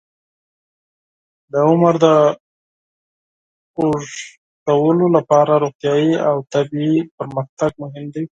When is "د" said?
1.51-1.53, 2.05-2.07